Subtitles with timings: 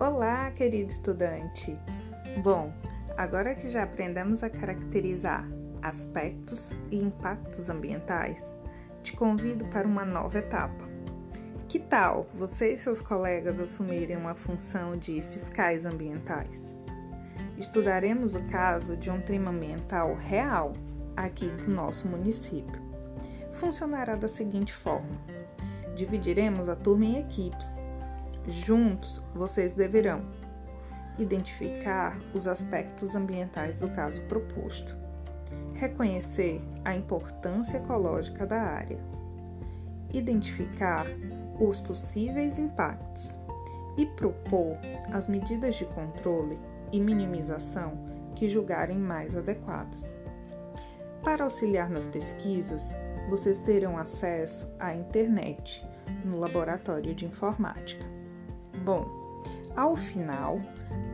[0.00, 1.78] Olá, querido estudante!
[2.42, 2.72] Bom,
[3.18, 5.46] agora que já aprendemos a caracterizar
[5.82, 8.56] aspectos e impactos ambientais,
[9.02, 10.88] te convido para uma nova etapa.
[11.68, 16.74] Que tal você e seus colegas assumirem uma função de fiscais ambientais?
[17.58, 20.72] Estudaremos o caso de um trima ambiental real
[21.14, 22.80] aqui do nosso município.
[23.52, 25.20] Funcionará da seguinte forma:
[25.94, 27.70] dividiremos a turma em equipes
[28.46, 30.22] Juntos, vocês deverão
[31.18, 34.96] identificar os aspectos ambientais do caso proposto,
[35.74, 38.98] reconhecer a importância ecológica da área,
[40.12, 41.06] identificar
[41.58, 43.38] os possíveis impactos
[43.96, 44.78] e propor
[45.12, 46.58] as medidas de controle
[46.90, 47.92] e minimização
[48.34, 50.16] que julgarem mais adequadas.
[51.22, 52.94] Para auxiliar nas pesquisas,
[53.28, 55.86] vocês terão acesso à internet
[56.24, 58.19] no laboratório de informática.
[58.84, 59.06] Bom,
[59.76, 60.60] ao final,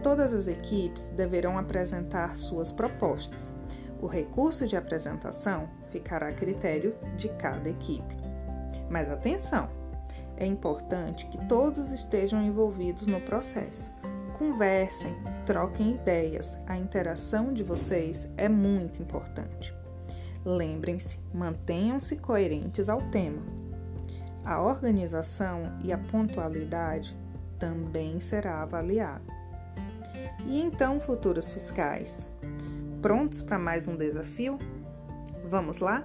[0.02, 3.52] todas as equipes deverão apresentar suas propostas.
[4.00, 8.16] O recurso de apresentação ficará a critério de cada equipe.
[8.90, 9.68] Mas atenção!
[10.36, 13.90] É importante que todos estejam envolvidos no processo.
[14.38, 16.58] Conversem, troquem ideias.
[16.66, 19.74] A interação de vocês é muito importante.
[20.44, 23.42] Lembrem-se, mantenham-se coerentes ao tema.
[24.44, 27.16] A organização e a pontualidade
[27.58, 29.24] também será avaliado.
[30.46, 32.30] E então, futuros fiscais,
[33.02, 34.58] prontos para mais um desafio?
[35.44, 36.04] Vamos lá?